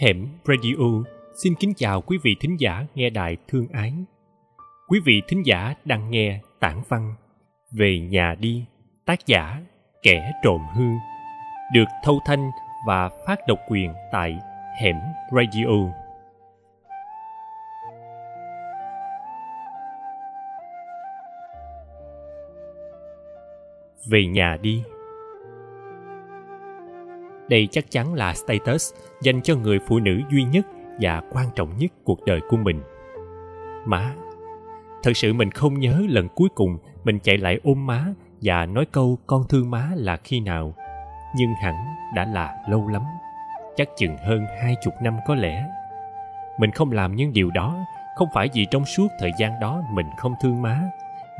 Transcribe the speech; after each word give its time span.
Hẻm 0.00 0.28
Radio 0.44 1.04
xin 1.34 1.54
kính 1.54 1.74
chào 1.76 2.00
quý 2.00 2.18
vị 2.22 2.36
thính 2.40 2.56
giả 2.58 2.86
nghe 2.94 3.10
đài 3.10 3.36
thương 3.48 3.68
ái. 3.72 3.92
Quý 4.88 5.00
vị 5.04 5.22
thính 5.28 5.42
giả 5.46 5.74
đang 5.84 6.10
nghe 6.10 6.40
tản 6.60 6.82
văn 6.88 7.14
Về 7.72 7.98
nhà 7.98 8.34
đi, 8.40 8.64
tác 9.06 9.26
giả 9.26 9.60
Kẻ 10.02 10.32
trộm 10.44 10.60
hương, 10.74 10.96
được 11.74 11.84
thâu 12.04 12.20
thanh 12.26 12.50
và 12.86 13.08
phát 13.26 13.38
độc 13.46 13.58
quyền 13.70 13.92
tại 14.12 14.38
Hẻm 14.80 14.96
Radio. 15.32 15.92
Về 24.10 24.26
nhà 24.26 24.56
đi 24.62 24.82
đây 27.48 27.68
chắc 27.70 27.90
chắn 27.90 28.14
là 28.14 28.34
status 28.34 28.94
dành 29.22 29.42
cho 29.42 29.56
người 29.56 29.78
phụ 29.86 29.98
nữ 29.98 30.20
duy 30.30 30.44
nhất 30.44 30.66
và 31.00 31.22
quan 31.32 31.46
trọng 31.54 31.76
nhất 31.78 31.92
cuộc 32.04 32.24
đời 32.24 32.40
của 32.48 32.56
mình. 32.56 32.82
Má, 33.86 34.12
thật 35.02 35.12
sự 35.14 35.32
mình 35.32 35.50
không 35.50 35.80
nhớ 35.80 36.02
lần 36.08 36.28
cuối 36.28 36.48
cùng 36.54 36.78
mình 37.04 37.18
chạy 37.18 37.36
lại 37.36 37.60
ôm 37.64 37.86
má 37.86 38.04
và 38.42 38.66
nói 38.66 38.86
câu 38.92 39.18
con 39.26 39.44
thương 39.48 39.70
má 39.70 39.88
là 39.94 40.16
khi 40.16 40.40
nào. 40.40 40.74
Nhưng 41.36 41.50
hẳn 41.62 41.74
đã 42.16 42.24
là 42.24 42.56
lâu 42.68 42.88
lắm, 42.88 43.02
chắc 43.76 43.88
chừng 43.96 44.16
hơn 44.16 44.46
hai 44.62 44.74
chục 44.84 44.94
năm 45.02 45.16
có 45.26 45.34
lẽ. 45.34 45.64
Mình 46.58 46.70
không 46.70 46.92
làm 46.92 47.16
những 47.16 47.32
điều 47.32 47.50
đó 47.50 47.86
không 48.16 48.28
phải 48.34 48.48
vì 48.54 48.66
trong 48.70 48.84
suốt 48.84 49.08
thời 49.20 49.30
gian 49.38 49.60
đó 49.60 49.82
mình 49.90 50.06
không 50.16 50.34
thương 50.42 50.62
má 50.62 50.80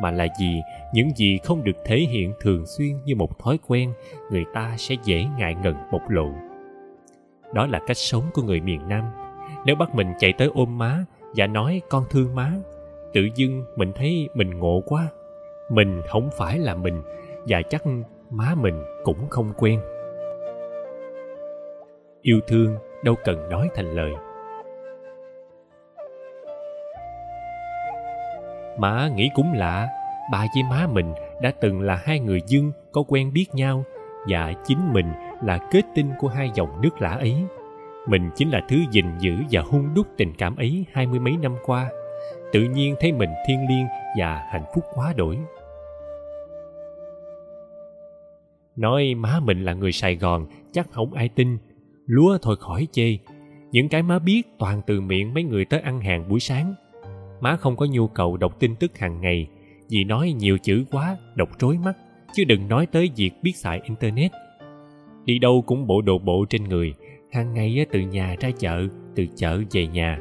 mà 0.02 0.10
là 0.10 0.26
gì? 0.38 0.60
Những 0.92 1.10
gì 1.16 1.38
không 1.44 1.64
được 1.64 1.76
thể 1.84 1.96
hiện 1.96 2.32
thường 2.40 2.66
xuyên 2.66 3.04
như 3.04 3.16
một 3.16 3.38
thói 3.38 3.58
quen, 3.66 3.92
người 4.30 4.44
ta 4.54 4.74
sẽ 4.78 4.94
dễ 5.04 5.24
ngại 5.38 5.54
ngần 5.62 5.74
bộc 5.92 6.10
lộ. 6.10 6.28
Đó 7.54 7.66
là 7.66 7.80
cách 7.86 7.96
sống 7.96 8.24
của 8.34 8.42
người 8.42 8.60
miền 8.60 8.88
nam. 8.88 9.04
Nếu 9.64 9.76
bắt 9.76 9.94
mình 9.94 10.12
chạy 10.18 10.32
tới 10.32 10.50
ôm 10.54 10.78
má 10.78 11.04
và 11.36 11.46
nói 11.46 11.80
con 11.90 12.04
thương 12.10 12.34
má 12.34 12.52
tự 13.12 13.28
dưng 13.34 13.64
mình 13.76 13.92
thấy 13.94 14.28
mình 14.34 14.58
ngộ 14.58 14.82
quá. 14.86 15.08
Mình 15.70 16.02
không 16.08 16.30
phải 16.36 16.58
là 16.58 16.74
mình 16.74 17.02
và 17.46 17.62
chắc 17.62 17.82
má 18.30 18.54
mình 18.56 18.82
cũng 19.04 19.28
không 19.30 19.52
quen. 19.56 19.80
Yêu 22.22 22.40
thương 22.48 22.76
đâu 23.04 23.14
cần 23.24 23.48
nói 23.48 23.68
thành 23.74 23.92
lời. 23.94 24.12
Má 28.78 29.08
nghĩ 29.14 29.30
cũng 29.34 29.52
lạ, 29.52 29.88
bà 30.32 30.46
với 30.54 30.62
má 30.70 30.86
mình 30.92 31.12
đã 31.42 31.52
từng 31.60 31.80
là 31.80 31.96
hai 32.04 32.20
người 32.20 32.40
dưng 32.46 32.72
có 32.92 33.02
quen 33.08 33.32
biết 33.32 33.46
nhau 33.54 33.84
và 34.28 34.52
chính 34.66 34.92
mình 34.92 35.12
là 35.42 35.58
kết 35.70 35.82
tinh 35.94 36.10
của 36.18 36.28
hai 36.28 36.50
dòng 36.54 36.80
nước 36.80 37.00
lã 37.00 37.10
ấy. 37.10 37.36
Mình 38.06 38.30
chính 38.34 38.50
là 38.50 38.60
thứ 38.68 38.76
gìn 38.90 39.18
giữ 39.18 39.32
và 39.50 39.62
hung 39.62 39.94
đúc 39.94 40.06
tình 40.16 40.32
cảm 40.38 40.56
ấy 40.56 40.84
hai 40.92 41.06
mươi 41.06 41.20
mấy 41.20 41.36
năm 41.36 41.56
qua. 41.66 41.90
Tự 42.52 42.62
nhiên 42.62 42.94
thấy 43.00 43.12
mình 43.12 43.30
thiêng 43.46 43.68
liêng 43.68 43.86
và 44.18 44.46
hạnh 44.50 44.64
phúc 44.74 44.84
quá 44.94 45.12
đổi. 45.16 45.38
Nói 48.76 49.14
má 49.14 49.40
mình 49.42 49.64
là 49.64 49.72
người 49.72 49.92
Sài 49.92 50.16
Gòn 50.16 50.46
chắc 50.72 50.90
không 50.90 51.12
ai 51.12 51.28
tin. 51.28 51.58
Lúa 52.06 52.38
thôi 52.42 52.56
khỏi 52.60 52.88
chê. 52.92 53.18
Những 53.70 53.88
cái 53.88 54.02
má 54.02 54.18
biết 54.18 54.42
toàn 54.58 54.82
từ 54.86 55.00
miệng 55.00 55.34
mấy 55.34 55.42
người 55.44 55.64
tới 55.64 55.80
ăn 55.80 56.00
hàng 56.00 56.28
buổi 56.28 56.40
sáng 56.40 56.74
má 57.40 57.56
không 57.56 57.76
có 57.76 57.86
nhu 57.90 58.06
cầu 58.06 58.36
đọc 58.36 58.60
tin 58.60 58.76
tức 58.76 58.98
hàng 58.98 59.20
ngày, 59.20 59.48
vì 59.88 60.04
nói 60.04 60.34
nhiều 60.38 60.58
chữ 60.58 60.84
quá, 60.90 61.16
đọc 61.34 61.48
rối 61.58 61.78
mắt, 61.84 61.96
chứ 62.32 62.44
đừng 62.44 62.68
nói 62.68 62.86
tới 62.86 63.10
việc 63.16 63.30
biết 63.42 63.56
xài 63.56 63.80
internet. 63.84 64.30
Đi 65.24 65.38
đâu 65.38 65.62
cũng 65.66 65.86
bộ 65.86 66.00
đồ 66.00 66.18
bộ 66.18 66.44
trên 66.50 66.64
người, 66.64 66.94
hàng 67.32 67.54
ngày 67.54 67.86
từ 67.92 68.00
nhà 68.00 68.36
ra 68.40 68.50
chợ, 68.58 68.88
từ 69.14 69.26
chợ 69.36 69.60
về 69.70 69.86
nhà. 69.86 70.18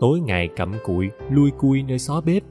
Tối 0.00 0.20
ngày 0.20 0.48
cặm 0.56 0.72
cụi, 0.84 1.08
lui 1.30 1.50
cui 1.58 1.82
nơi 1.82 1.98
xó 1.98 2.20
bếp. 2.20 2.42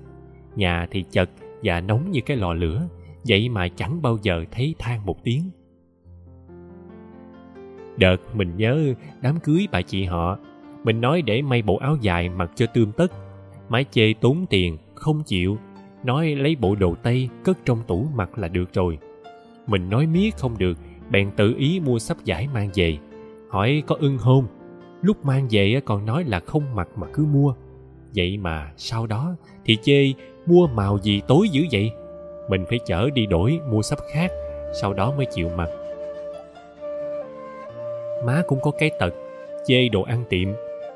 Nhà 0.56 0.88
thì 0.92 1.06
chật 1.12 1.30
và 1.64 1.82
nóng 1.82 2.12
như 2.12 2.20
cái 2.26 2.38
lò 2.38 2.54
lửa, 2.54 2.88
vậy 3.28 3.50
mà 3.50 3.68
chẳng 3.68 4.02
bao 4.02 4.18
giờ 4.22 4.46
thấy 4.52 4.76
than 4.80 5.06
một 5.06 5.24
tiếng. 5.24 5.44
Đợt 7.98 8.18
mình 8.34 8.58
nhớ 8.58 8.94
đám 9.22 9.40
cưới 9.40 9.68
bà 9.72 9.82
chị 9.82 10.04
họ, 10.04 10.38
mình 10.84 11.02
nói 11.02 11.22
để 11.22 11.42
may 11.42 11.62
bộ 11.62 11.78
áo 11.78 11.98
dài 12.02 12.30
mặc 12.30 12.52
cho 12.56 12.66
tươm 12.66 12.92
tất 12.92 13.12
mái 13.70 13.86
chê 13.92 14.14
tốn 14.22 14.46
tiền, 14.50 14.78
không 14.96 15.24
chịu. 15.24 15.58
Nói 16.04 16.36
lấy 16.36 16.56
bộ 16.60 16.76
đồ 16.76 16.96
tây 17.04 17.30
cất 17.44 17.58
trong 17.66 17.84
tủ 17.88 18.08
mặc 18.16 18.38
là 18.38 18.48
được 18.48 18.74
rồi. 18.74 18.98
Mình 19.68 19.90
nói 19.90 20.08
miết 20.08 20.38
không 20.38 20.58
được, 20.58 20.78
bèn 21.10 21.32
tự 21.38 21.56
ý 21.58 21.80
mua 21.80 22.00
sắp 22.00 22.18
giải 22.26 22.48
mang 22.54 22.70
về. 22.76 22.98
Hỏi 23.50 23.84
có 23.88 23.96
ưng 24.00 24.18
hôn 24.18 24.46
lúc 25.02 25.26
mang 25.26 25.48
về 25.52 25.82
còn 25.86 26.06
nói 26.06 26.24
là 26.24 26.40
không 26.40 26.76
mặc 26.76 26.88
mà 26.96 27.08
cứ 27.14 27.26
mua. 27.26 27.54
Vậy 28.16 28.38
mà 28.38 28.72
sau 28.78 29.08
đó 29.08 29.36
thì 29.66 29.78
chê 29.82 30.14
mua 30.46 30.68
màu 30.68 30.98
gì 30.98 31.22
tối 31.28 31.50
dữ 31.50 31.62
vậy? 31.72 31.92
Mình 32.50 32.66
phải 32.70 32.80
chở 32.86 33.10
đi 33.14 33.26
đổi, 33.26 33.60
mua 33.72 33.82
sắp 33.82 34.00
khác, 34.14 34.32
sau 34.82 34.94
đó 34.94 35.14
mới 35.18 35.26
chịu 35.26 35.50
mặc. 35.58 35.70
Má 38.26 38.44
cũng 38.48 38.60
có 38.62 38.72
cái 38.72 38.92
tật, 39.00 39.14
chê 39.66 39.90
đồ 39.90 40.02
ăn 40.02 40.24
tiệm. 40.30 40.50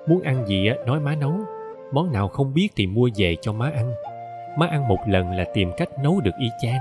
Muốn 0.07 0.21
ăn 0.21 0.47
gì 0.47 0.69
nói 0.85 0.99
má 0.99 1.15
nấu 1.15 1.33
món 1.93 2.11
nào 2.11 2.27
không 2.27 2.53
biết 2.53 2.69
thì 2.75 2.87
mua 2.87 3.09
về 3.15 3.35
cho 3.41 3.53
má 3.53 3.71
ăn. 3.75 3.93
Má 4.57 4.67
ăn 4.67 4.87
một 4.87 4.99
lần 5.07 5.31
là 5.31 5.43
tìm 5.53 5.71
cách 5.77 5.89
nấu 6.03 6.21
được 6.23 6.31
y 6.39 6.47
chang. 6.61 6.79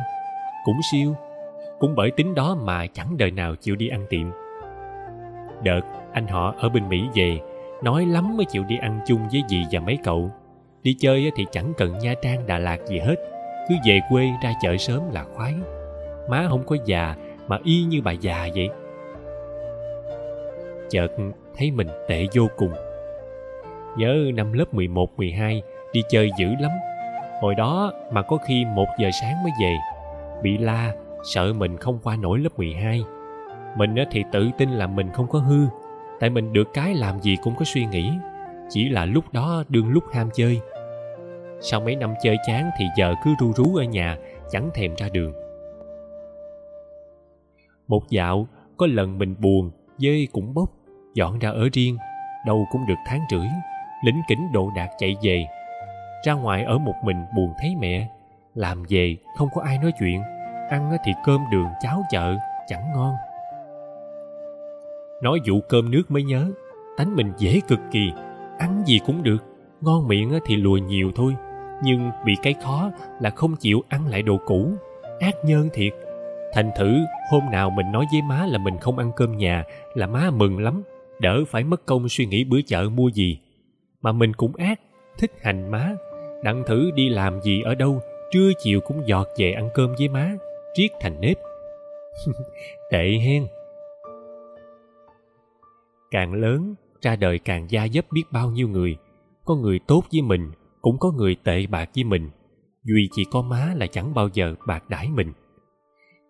Cũng 0.65 0.81
siêu, 0.93 1.15
cũng 1.79 1.95
bởi 1.95 2.11
tính 2.11 2.35
đó 2.35 2.57
mà 2.63 2.87
chẳng 2.87 3.17
đời 3.17 3.31
nào 3.31 3.55
chịu 3.61 3.77
đi 3.77 3.89
ăn 3.89 4.07
tiệm. 4.11 4.31
Đợt, 5.63 5.81
anh 6.13 6.27
họ 6.27 6.55
ở 6.59 6.69
bên 6.69 6.89
mỹ 6.89 7.03
về, 7.15 7.41
nói 7.83 8.07
lắm 8.07 8.37
mới 8.37 8.47
chịu 8.47 8.65
đi 8.65 8.77
ăn 8.77 9.01
chung 9.07 9.29
với 9.33 9.43
dì 9.49 9.63
và 9.71 9.81
mấy 9.81 9.99
cậu. 10.05 10.31
Đi 10.83 10.97
chơi 10.99 11.31
thì 11.37 11.47
chẳng 11.53 11.73
cần 11.77 11.99
nha 11.99 12.15
trang, 12.23 12.47
đà 12.47 12.59
lạt 12.59 12.79
gì 12.87 12.99
hết, 12.99 13.17
cứ 13.69 13.75
về 13.87 14.01
quê 14.11 14.29
ra 14.43 14.53
chợ 14.63 14.77
sớm 14.77 15.01
là 15.13 15.25
khoái. 15.35 15.55
Má 16.29 16.47
không 16.49 16.63
có 16.67 16.77
già 16.85 17.17
mà 17.47 17.59
y 17.65 17.83
như 17.83 18.01
bà 18.05 18.13
già 18.13 18.49
vậy. 18.55 18.69
Chợt, 20.91 21.09
thấy 21.57 21.71
mình 21.71 21.89
tệ 22.09 22.27
vô 22.35 22.49
cùng. 22.57 22.73
Nhớ 23.97 24.31
năm 24.35 24.53
lớp 24.53 24.75
11, 24.75 25.17
12 25.17 25.63
đi 25.93 26.03
chơi 26.09 26.31
dữ 26.39 26.47
lắm. 26.61 26.71
Hồi 27.41 27.55
đó 27.55 27.93
mà 28.13 28.23
có 28.23 28.37
khi 28.37 28.65
một 28.65 28.87
giờ 28.99 29.11
sáng 29.21 29.43
mới 29.43 29.53
về. 29.61 29.77
Bị 30.43 30.59
la, 30.59 30.95
sợ 31.25 31.53
mình 31.53 31.77
không 31.77 31.99
qua 32.03 32.17
nổi 32.17 32.39
lớp 32.39 32.49
12. 32.57 33.05
Mình 33.77 33.95
thì 34.11 34.25
tự 34.33 34.51
tin 34.59 34.71
là 34.71 34.87
mình 34.87 35.11
không 35.13 35.27
có 35.29 35.39
hư. 35.39 35.67
Tại 36.21 36.31
mình 36.31 36.53
được 36.53 36.69
cái 36.75 36.95
làm 36.95 37.21
gì 37.21 37.37
cũng 37.43 37.55
có 37.57 37.65
suy 37.65 37.87
nghĩ. 37.87 38.11
Chỉ 38.69 38.89
là 38.89 39.05
lúc 39.05 39.25
đó 39.33 39.65
đương 39.69 39.89
lúc 39.89 40.05
ham 40.13 40.29
chơi. 40.35 40.61
Sau 41.61 41.81
mấy 41.81 41.97
năm 41.97 42.15
chơi 42.23 42.37
chán 42.47 42.71
thì 42.79 42.85
giờ 42.97 43.15
cứ 43.25 43.35
ru 43.41 43.53
rú 43.53 43.77
ở 43.77 43.85
nhà, 43.85 44.19
chẳng 44.51 44.71
thèm 44.75 44.95
ra 44.97 45.09
đường. 45.13 45.33
Một 47.89 48.03
dạo, 48.09 48.47
có 48.77 48.87
lần 48.87 49.19
mình 49.19 49.35
buồn, 49.39 49.71
dơi 49.99 50.29
cũng 50.33 50.55
bốc, 50.55 50.71
dọn 51.15 51.39
ra 51.39 51.51
ở 51.51 51.69
riêng, 51.73 51.97
đâu 52.47 52.67
cũng 52.71 52.87
được 52.87 52.99
tháng 53.07 53.21
rưỡi 53.31 53.47
lính 54.05 54.23
kính 54.29 54.53
độ 54.53 54.71
đạt 54.77 54.91
chạy 54.99 55.17
về. 55.23 55.47
Ra 56.27 56.33
ngoài 56.33 56.65
ở 56.65 56.79
một 56.79 56.95
mình 57.03 57.25
buồn 57.37 57.53
thấy 57.59 57.75
mẹ, 57.81 58.09
làm 58.55 58.83
về 58.89 59.17
không 59.37 59.49
có 59.55 59.63
ai 59.63 59.79
nói 59.79 59.93
chuyện, 59.99 60.23
ăn 60.71 60.97
thì 61.05 61.13
cơm 61.25 61.45
đường 61.53 61.69
cháo 61.81 62.03
chợ 62.11 62.37
chẳng 62.69 62.93
ngon. 62.95 63.15
Nói 65.23 65.39
vụ 65.47 65.61
cơm 65.69 65.91
nước 65.91 66.11
mới 66.11 66.23
nhớ, 66.23 66.47
tánh 66.97 67.17
mình 67.17 67.33
dễ 67.39 67.61
cực 67.69 67.81
kỳ, 67.91 68.13
ăn 68.59 68.83
gì 68.87 69.01
cũng 69.07 69.23
được, 69.23 69.45
ngon 69.81 70.09
miệng 70.09 70.33
thì 70.47 70.57
lùi 70.57 70.81
nhiều 70.81 71.13
thôi, 71.15 71.35
nhưng 71.83 72.11
bị 72.25 72.37
cái 72.43 72.55
khó 72.63 72.91
là 73.21 73.31
không 73.31 73.57
chịu 73.57 73.83
ăn 73.89 74.07
lại 74.07 74.23
đồ 74.23 74.39
cũ, 74.47 74.73
ác 75.21 75.35
nhân 75.45 75.69
thiệt. 75.73 75.93
Thành 76.53 76.71
thử, 76.77 76.99
hôm 77.31 77.43
nào 77.51 77.71
mình 77.71 77.93
nói 77.93 78.07
với 78.13 78.23
má 78.23 78.47
là 78.47 78.59
mình 78.59 78.79
không 78.79 78.99
ăn 78.99 79.13
cơm 79.17 79.37
nhà, 79.37 79.65
là 79.95 80.07
má 80.07 80.31
mừng 80.31 80.59
lắm, 80.59 80.83
đỡ 81.19 81.45
phải 81.49 81.65
mất 81.65 81.87
công 81.87 82.09
suy 82.09 82.27
nghĩ 82.27 82.45
bữa 82.45 82.61
chợ 82.67 82.89
mua 82.95 83.09
gì 83.09 83.39
mà 84.03 84.13
mình 84.13 84.35
cũng 84.35 84.57
ác, 84.57 84.81
thích 85.19 85.33
hành 85.41 85.71
má. 85.71 85.95
Đặng 86.43 86.65
thử 86.67 86.91
đi 86.95 87.09
làm 87.09 87.41
gì 87.41 87.63
ở 87.63 87.75
đâu, 87.75 88.01
trưa 88.33 88.51
chiều 88.59 88.81
cũng 88.81 89.03
giọt 89.07 89.29
về 89.39 89.53
ăn 89.53 89.69
cơm 89.75 89.95
với 89.99 90.09
má, 90.09 90.33
triết 90.75 90.91
thành 91.01 91.21
nếp. 91.21 91.37
Tệ 92.91 93.19
hen. 93.25 93.47
Càng 96.11 96.35
lớn, 96.35 96.75
ra 97.03 97.17
đời 97.17 97.39
càng 97.39 97.67
gia 97.71 97.89
dấp 97.89 98.13
biết 98.13 98.25
bao 98.31 98.51
nhiêu 98.51 98.69
người. 98.69 98.97
Có 99.45 99.55
người 99.55 99.81
tốt 99.87 100.05
với 100.13 100.23
mình, 100.23 100.51
cũng 100.83 100.99
có 100.99 101.11
người 101.11 101.37
tệ 101.45 101.67
bạc 101.67 101.91
với 101.95 102.05
mình. 102.05 102.31
Duy 102.85 103.09
chỉ 103.13 103.25
có 103.31 103.43
má 103.43 103.73
là 103.77 103.87
chẳng 103.87 104.15
bao 104.15 104.29
giờ 104.33 104.55
bạc 104.67 104.85
đãi 104.89 105.09
mình. 105.09 105.33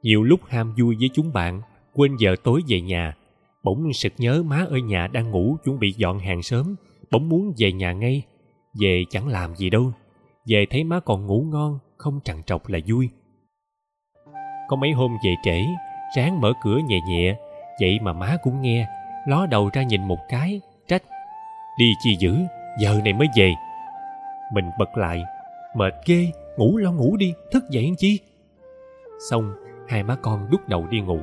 Nhiều 0.02 0.22
lúc 0.22 0.40
ham 0.46 0.74
vui 0.78 0.96
với 1.00 1.10
chúng 1.12 1.32
bạn, 1.32 1.60
quên 1.92 2.16
giờ 2.16 2.36
tối 2.42 2.60
về 2.68 2.80
nhà. 2.80 3.16
Bỗng 3.62 3.92
sực 3.92 4.12
nhớ 4.18 4.42
má 4.42 4.66
ở 4.70 4.76
nhà 4.76 5.06
đang 5.06 5.30
ngủ, 5.30 5.56
chuẩn 5.64 5.78
bị 5.78 5.92
dọn 5.92 6.18
hàng 6.18 6.42
sớm 6.42 6.76
bỗng 7.12 7.28
muốn 7.28 7.52
về 7.58 7.72
nhà 7.72 7.92
ngay, 7.92 8.22
về 8.80 9.04
chẳng 9.10 9.28
làm 9.28 9.56
gì 9.56 9.70
đâu, 9.70 9.92
về 10.46 10.66
thấy 10.70 10.84
má 10.84 11.00
còn 11.00 11.26
ngủ 11.26 11.44
ngon, 11.50 11.78
không 11.96 12.20
trằn 12.24 12.42
trọc 12.42 12.68
là 12.68 12.78
vui. 12.86 13.10
Có 14.68 14.76
mấy 14.76 14.92
hôm 14.92 15.16
về 15.24 15.34
trễ, 15.44 15.64
ráng 16.16 16.40
mở 16.40 16.52
cửa 16.62 16.78
nhẹ 16.88 17.00
nhẹ, 17.08 17.36
vậy 17.80 17.98
mà 18.02 18.12
má 18.12 18.36
cũng 18.42 18.62
nghe, 18.62 18.88
ló 19.26 19.46
đầu 19.46 19.70
ra 19.72 19.82
nhìn 19.82 20.08
một 20.08 20.18
cái, 20.28 20.60
trách, 20.88 21.02
đi 21.78 21.92
chi 22.04 22.16
dữ, 22.18 22.36
giờ 22.80 23.00
này 23.04 23.12
mới 23.12 23.28
về. 23.36 23.54
Mình 24.54 24.64
bật 24.78 24.96
lại, 24.96 25.24
mệt 25.76 25.94
ghê, 26.06 26.32
ngủ 26.56 26.76
lo 26.76 26.92
ngủ 26.92 27.16
đi, 27.16 27.34
thức 27.52 27.64
dậy 27.70 27.84
làm 27.84 27.94
chi? 27.98 28.20
Xong, 29.30 29.52
hai 29.88 30.02
má 30.02 30.16
con 30.22 30.50
đút 30.50 30.68
đầu 30.68 30.86
đi 30.86 31.00
ngủ. 31.00 31.20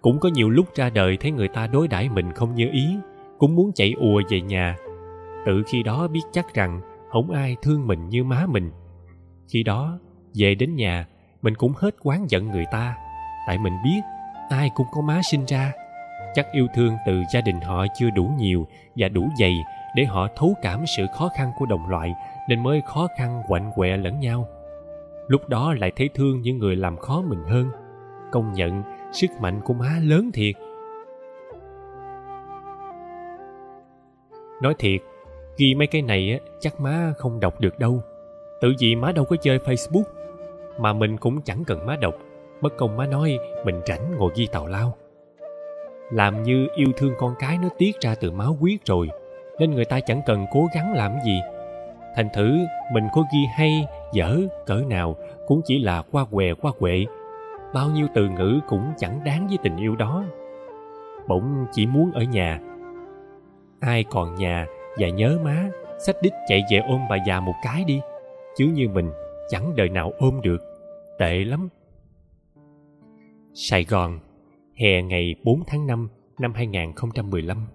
Cũng 0.00 0.18
có 0.20 0.28
nhiều 0.28 0.50
lúc 0.50 0.66
ra 0.74 0.90
đời 0.90 1.16
thấy 1.20 1.30
người 1.30 1.48
ta 1.48 1.66
đối 1.66 1.88
đãi 1.88 2.08
mình 2.08 2.32
không 2.32 2.54
như 2.54 2.68
ý 2.72 2.96
cũng 3.42 3.56
muốn 3.56 3.72
chạy 3.74 3.94
ùa 3.98 4.22
về 4.30 4.40
nhà. 4.40 4.76
Tự 5.46 5.62
khi 5.66 5.82
đó 5.82 6.08
biết 6.08 6.20
chắc 6.32 6.54
rằng 6.54 6.80
không 7.10 7.30
ai 7.30 7.56
thương 7.62 7.86
mình 7.86 8.08
như 8.08 8.24
má 8.24 8.46
mình. 8.48 8.70
Khi 9.52 9.62
đó, 9.62 9.98
về 10.34 10.54
đến 10.54 10.76
nhà, 10.76 11.06
mình 11.42 11.54
cũng 11.54 11.72
hết 11.76 11.94
quán 12.02 12.26
giận 12.28 12.50
người 12.50 12.64
ta. 12.72 12.96
Tại 13.46 13.58
mình 13.58 13.72
biết, 13.84 14.00
ai 14.50 14.70
cũng 14.74 14.86
có 14.92 15.00
má 15.00 15.20
sinh 15.30 15.44
ra. 15.46 15.72
Chắc 16.34 16.46
yêu 16.52 16.66
thương 16.74 16.96
từ 17.06 17.22
gia 17.34 17.40
đình 17.40 17.60
họ 17.60 17.86
chưa 17.98 18.10
đủ 18.10 18.30
nhiều 18.38 18.66
và 18.96 19.08
đủ 19.08 19.28
dày 19.38 19.56
để 19.96 20.04
họ 20.04 20.28
thấu 20.36 20.54
cảm 20.62 20.84
sự 20.96 21.06
khó 21.14 21.28
khăn 21.36 21.50
của 21.58 21.66
đồng 21.66 21.88
loại 21.88 22.14
nên 22.48 22.62
mới 22.62 22.82
khó 22.86 23.08
khăn 23.18 23.42
quạnh 23.48 23.70
quẹ 23.74 23.96
lẫn 23.96 24.20
nhau. 24.20 24.48
Lúc 25.28 25.48
đó 25.48 25.74
lại 25.74 25.92
thấy 25.96 26.08
thương 26.14 26.42
những 26.42 26.58
người 26.58 26.76
làm 26.76 26.96
khó 26.96 27.22
mình 27.22 27.42
hơn. 27.48 27.70
Công 28.32 28.52
nhận, 28.52 28.82
sức 29.12 29.30
mạnh 29.40 29.60
của 29.64 29.74
má 29.74 29.98
lớn 30.02 30.30
thiệt. 30.34 30.54
Nói 34.62 34.74
thiệt, 34.78 35.00
ghi 35.56 35.74
mấy 35.74 35.86
cái 35.86 36.02
này 36.02 36.40
chắc 36.60 36.80
má 36.80 37.12
không 37.18 37.40
đọc 37.40 37.60
được 37.60 37.78
đâu. 37.78 38.02
Tự 38.60 38.74
vì 38.78 38.94
má 38.94 39.12
đâu 39.12 39.24
có 39.24 39.36
chơi 39.36 39.58
facebook, 39.58 40.02
mà 40.78 40.92
mình 40.92 41.16
cũng 41.16 41.42
chẳng 41.42 41.64
cần 41.66 41.86
má 41.86 41.96
đọc. 41.96 42.14
Mất 42.60 42.76
công 42.76 42.96
má 42.96 43.06
nói 43.06 43.38
mình 43.64 43.80
rảnh 43.86 44.16
ngồi 44.16 44.32
ghi 44.36 44.46
tào 44.52 44.66
lao. 44.66 44.94
Làm 46.10 46.42
như 46.42 46.68
yêu 46.76 46.88
thương 46.96 47.12
con 47.18 47.34
cái 47.38 47.58
nó 47.62 47.68
tiết 47.78 48.00
ra 48.00 48.14
từ 48.14 48.30
máu 48.30 48.56
huyết 48.60 48.86
rồi, 48.86 49.08
nên 49.58 49.70
người 49.70 49.84
ta 49.84 50.00
chẳng 50.00 50.22
cần 50.26 50.46
cố 50.52 50.68
gắng 50.74 50.94
làm 50.94 51.12
gì. 51.24 51.40
Thành 52.16 52.28
thử, 52.34 52.58
mình 52.92 53.04
có 53.14 53.24
ghi 53.32 53.40
hay, 53.56 53.86
dở, 54.12 54.38
cỡ 54.66 54.82
nào 54.88 55.16
cũng 55.46 55.60
chỉ 55.64 55.78
là 55.78 56.02
qua 56.12 56.24
què, 56.30 56.54
qua 56.54 56.72
quệ. 56.78 57.04
Bao 57.74 57.90
nhiêu 57.90 58.06
từ 58.14 58.28
ngữ 58.28 58.60
cũng 58.68 58.92
chẳng 58.98 59.20
đáng 59.24 59.46
với 59.46 59.58
tình 59.62 59.76
yêu 59.76 59.96
đó. 59.96 60.24
Bỗng 61.28 61.66
chỉ 61.72 61.86
muốn 61.86 62.12
ở 62.12 62.22
nhà 62.22 62.60
ai 63.82 64.04
còn 64.04 64.34
nhà 64.34 64.66
và 64.96 65.08
nhớ 65.08 65.38
má, 65.44 65.70
xách 65.98 66.16
đít 66.22 66.32
chạy 66.48 66.62
về 66.70 66.78
ôm 66.78 67.00
bà 67.10 67.16
già 67.26 67.40
một 67.40 67.54
cái 67.62 67.84
đi. 67.84 68.00
Chứ 68.56 68.66
như 68.74 68.88
mình, 68.88 69.10
chẳng 69.48 69.76
đời 69.76 69.88
nào 69.88 70.12
ôm 70.18 70.40
được. 70.42 70.58
Tệ 71.18 71.44
lắm. 71.44 71.68
Sài 73.54 73.84
Gòn, 73.84 74.18
hè 74.74 75.02
ngày 75.02 75.34
4 75.44 75.62
tháng 75.66 75.86
5 75.86 76.08
năm 76.38 76.52
2015 76.54 77.66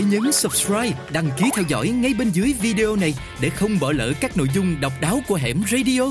Hãy 0.00 0.08
nhấn 0.10 0.32
subscribe, 0.32 0.92
đăng 1.12 1.30
ký 1.36 1.44
theo 1.54 1.64
dõi 1.68 1.88
ngay 1.88 2.14
bên 2.18 2.30
dưới 2.30 2.54
video 2.60 2.96
này 2.96 3.14
để 3.40 3.50
không 3.50 3.78
bỏ 3.80 3.92
lỡ 3.92 4.12
các 4.20 4.36
nội 4.36 4.46
dung 4.54 4.80
độc 4.80 4.92
đáo 5.00 5.20
của 5.28 5.34
Hẻm 5.34 5.62
Radio. 5.70 6.02